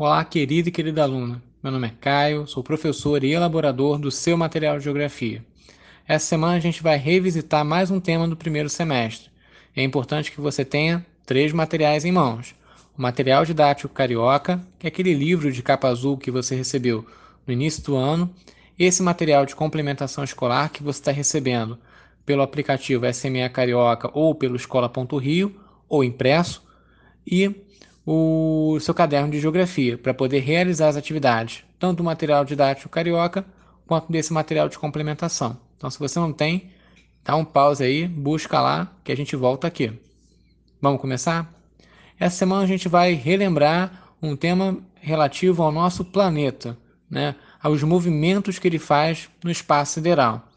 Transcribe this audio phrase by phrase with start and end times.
[0.00, 1.42] Olá, querida e querida aluna.
[1.60, 5.44] Meu nome é Caio, sou professor e elaborador do seu material de geografia.
[6.06, 9.28] Essa semana a gente vai revisitar mais um tema do primeiro semestre.
[9.74, 12.54] É importante que você tenha três materiais em mãos.
[12.96, 17.04] O material didático carioca, que é aquele livro de capa azul que você recebeu
[17.44, 18.32] no início do ano,
[18.78, 21.76] esse material de complementação escolar que você está recebendo
[22.24, 26.62] pelo aplicativo SME Carioca ou pelo Escola.rio, ou impresso,
[27.26, 27.52] e
[28.10, 33.44] o seu caderno de geografia para poder realizar as atividades, tanto do material didático carioca
[33.86, 35.58] quanto desse material de complementação.
[35.76, 36.70] Então, se você não tem,
[37.22, 39.92] dá um pause aí, busca lá que a gente volta aqui.
[40.80, 41.52] Vamos começar?
[42.18, 46.78] Essa semana a gente vai relembrar um tema relativo ao nosso planeta,
[47.10, 47.34] né?
[47.62, 50.48] aos movimentos que ele faz no espaço sideral.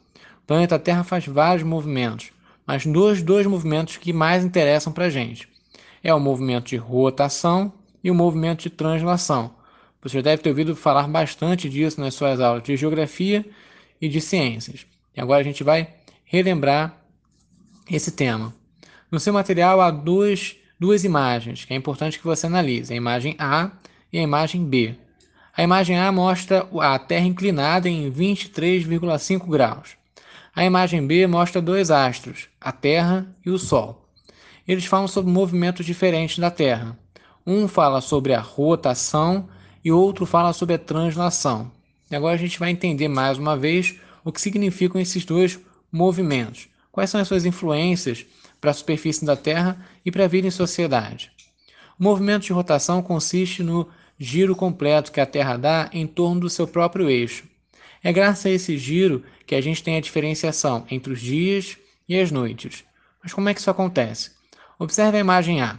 [0.42, 2.32] O planeta Terra faz vários movimentos,
[2.66, 5.51] mas dois, dois movimentos que mais interessam para a gente
[6.04, 7.72] é o movimento de rotação
[8.04, 9.54] e o movimento de translação.
[10.02, 13.46] Você deve ter ouvido falar bastante disso nas suas aulas de geografia
[14.02, 14.86] e de ciências.
[15.16, 15.88] E agora a gente vai
[16.26, 16.98] relembrar
[17.90, 18.54] esse tema.
[19.12, 23.36] No seu material há duas, duas imagens que é importante que você analise: a imagem
[23.38, 23.72] A
[24.12, 24.96] e a imagem B.
[25.56, 29.98] A imagem A mostra a Terra inclinada em 23,5 graus.
[30.56, 34.01] A imagem B mostra dois astros, a Terra e o Sol
[34.68, 36.98] eles falam sobre movimentos diferentes da Terra.
[37.46, 39.50] Um fala sobre a rotação
[39.84, 41.72] e outro fala sobre a translação.
[42.10, 45.60] E agora a gente vai entender mais uma vez o que significam esses dois
[45.92, 46.68] movimentos.
[46.92, 48.26] Quais são as suas influências
[48.62, 51.32] para a superfície da Terra e para a vida em sociedade.
[52.00, 56.50] O movimento de rotação consiste no giro completo que a Terra dá em torno do
[56.50, 57.44] seu próprio eixo.
[58.04, 62.20] É graças a esse giro que a gente tem a diferenciação entre os dias e
[62.20, 62.84] as noites.
[63.22, 64.32] Mas como é que isso acontece?
[64.82, 65.78] Observe a imagem A.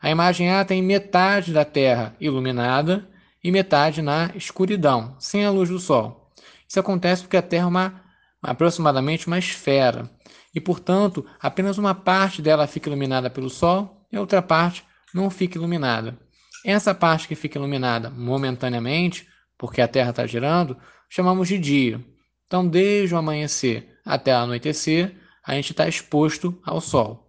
[0.00, 3.04] A imagem A tem metade da Terra iluminada
[3.42, 6.32] e metade na escuridão, sem a luz do Sol.
[6.68, 8.00] Isso acontece porque a Terra é uma,
[8.40, 10.08] aproximadamente uma esfera
[10.54, 15.28] e, portanto, apenas uma parte dela fica iluminada pelo Sol e a outra parte não
[15.30, 16.16] fica iluminada.
[16.64, 19.26] Essa parte que fica iluminada momentaneamente,
[19.58, 20.76] porque a Terra está girando,
[21.08, 22.00] chamamos de dia.
[22.46, 25.12] Então, desde o amanhecer até anoitecer,
[25.44, 27.23] a gente está exposto ao Sol.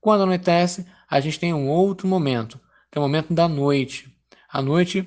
[0.00, 4.10] Quando anoitece, a gente tem um outro momento, que é o momento da noite.
[4.50, 5.04] A noite,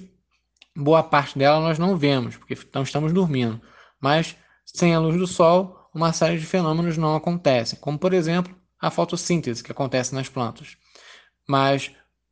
[0.75, 3.59] boa parte dela nós não vemos, porque não estamos dormindo.
[3.99, 8.53] Mas sem a luz do sol, uma série de fenômenos não acontecem, como por exemplo
[8.79, 10.77] a fotossíntese que acontece nas plantas.
[11.47, 11.91] Mas,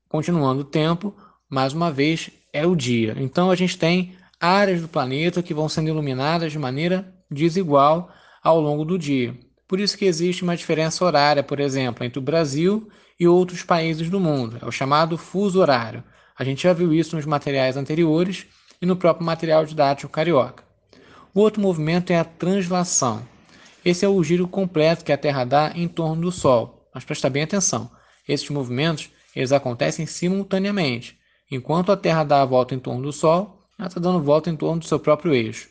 [0.10, 1.16] continuando o tempo,
[1.50, 3.16] mais uma vez é o dia.
[3.18, 8.12] Então a gente tem áreas do planeta que vão sendo iluminadas de maneira desigual
[8.44, 9.38] ao longo do dia.
[9.72, 14.10] Por isso que existe uma diferença horária, por exemplo, entre o Brasil e outros países
[14.10, 14.58] do mundo.
[14.62, 16.04] É o chamado fuso horário.
[16.38, 18.46] A gente já viu isso nos materiais anteriores
[18.82, 20.66] e no próprio material didático carioca.
[21.34, 23.26] O outro movimento é a translação.
[23.86, 26.86] Esse é o giro completo que a Terra dá em torno do Sol.
[26.94, 27.90] Mas presta bem atenção,
[28.28, 31.18] esses movimentos eles acontecem simultaneamente.
[31.50, 34.56] Enquanto a Terra dá a volta em torno do Sol, ela está dando volta em
[34.58, 35.70] torno do seu próprio eixo.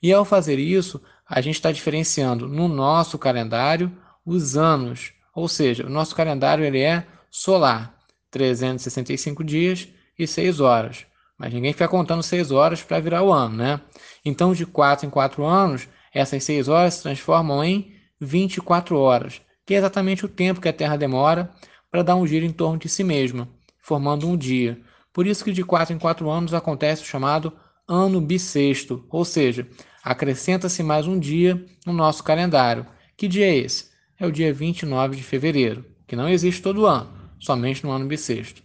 [0.00, 1.02] E ao fazer isso,
[1.34, 3.90] a gente está diferenciando no nosso calendário
[4.24, 7.98] os anos, ou seja, o nosso calendário ele é solar,
[8.30, 11.04] 365 dias e 6 horas.
[11.36, 13.80] Mas ninguém fica contando 6 horas para virar o ano, né?
[14.24, 19.74] Então, de 4 em 4 anos, essas 6 horas se transformam em 24 horas, que
[19.74, 21.50] é exatamente o tempo que a Terra demora
[21.90, 23.48] para dar um giro em torno de si mesma,
[23.82, 24.80] formando um dia.
[25.12, 27.52] Por isso que de 4 em 4 anos acontece o chamado
[27.86, 29.66] ano bissexto, ou seja,
[30.02, 32.86] acrescenta-se mais um dia no nosso calendário.
[33.16, 33.90] Que dia é esse?
[34.18, 38.62] É o dia 29 de fevereiro, que não existe todo ano, somente no ano bissexto.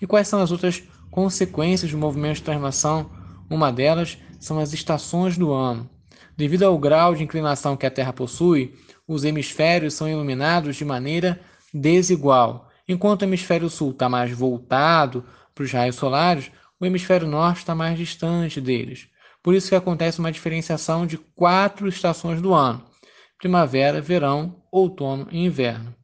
[0.00, 3.10] E quais são as outras consequências do movimento de translação?
[3.50, 5.88] Uma delas são as estações do ano.
[6.36, 8.74] Devido ao grau de inclinação que a Terra possui,
[9.06, 11.40] os hemisférios são iluminados de maneira
[11.72, 12.70] desigual.
[12.88, 16.50] Enquanto o hemisfério sul está mais voltado para os raios solares,
[16.80, 19.08] o hemisfério norte está mais distante deles.
[19.42, 22.84] Por isso que acontece uma diferenciação de quatro estações do ano:
[23.38, 25.94] primavera, verão, outono e inverno.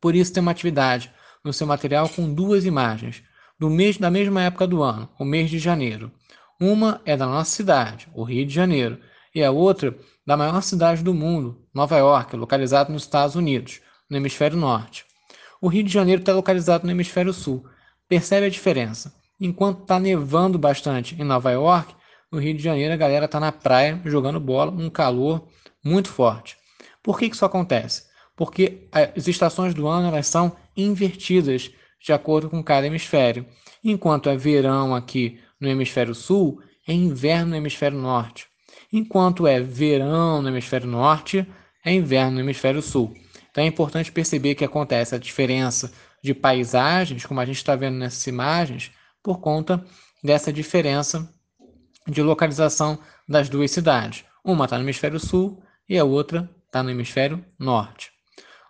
[0.00, 1.12] Por isso tem uma atividade
[1.44, 3.22] no seu material com duas imagens
[3.58, 6.10] do mês da mesma época do ano, o mês de janeiro.
[6.58, 8.98] Uma é da nossa cidade, o Rio de Janeiro,
[9.34, 9.96] e a outra
[10.26, 15.04] da maior cidade do mundo, Nova York, localizada nos Estados Unidos, no hemisfério norte.
[15.60, 17.66] O Rio de Janeiro está localizado no hemisfério sul.
[18.08, 19.14] Percebe a diferença?
[19.40, 21.94] Enquanto está nevando bastante em Nova York,
[22.30, 25.48] no Rio de Janeiro a galera está na praia jogando bola, um calor
[25.82, 26.56] muito forte.
[27.02, 28.04] Por que, que isso acontece?
[28.36, 31.70] Porque as estações do ano elas são invertidas
[32.00, 33.46] de acordo com cada hemisfério.
[33.82, 38.46] Enquanto é verão aqui no hemisfério sul, é inverno no hemisfério norte.
[38.92, 41.46] Enquanto é verão no hemisfério norte,
[41.84, 43.14] é inverno no hemisfério sul.
[43.50, 47.96] Então é importante perceber que acontece a diferença de paisagens, como a gente está vendo
[47.96, 48.90] nessas imagens,
[49.22, 49.84] por conta
[50.22, 51.32] dessa diferença
[52.06, 54.24] de localização das duas cidades.
[54.44, 58.10] Uma está no hemisfério sul e a outra está no hemisfério norte.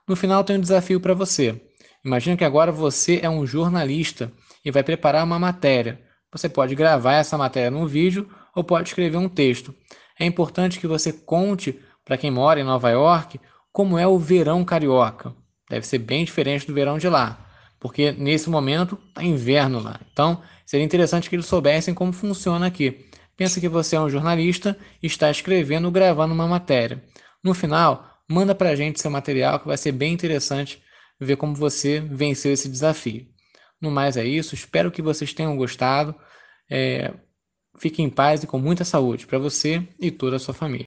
[0.06, 1.60] No final, tem um desafio para você.
[2.04, 4.32] Imagina que agora você é um jornalista
[4.64, 6.00] e vai preparar uma matéria.
[6.32, 9.74] Você pode gravar essa matéria num vídeo ou pode escrever um texto.
[10.18, 13.40] É importante que você conte para quem mora em Nova York
[13.72, 15.34] como é o verão carioca.
[15.68, 17.49] Deve ser bem diferente do verão de lá,
[17.80, 19.98] porque nesse momento está inverno lá.
[20.12, 23.06] Então, seria interessante que eles soubessem como funciona aqui.
[23.36, 27.02] Pensa que você é um jornalista e está escrevendo, gravando uma matéria.
[27.42, 30.80] No final, manda para a gente seu material que vai ser bem interessante
[31.18, 33.26] ver como você venceu esse desafio.
[33.80, 36.14] No mais é isso, espero que vocês tenham gostado.
[36.70, 37.14] É,
[37.78, 40.78] fique em paz e com muita saúde para você e toda a sua família.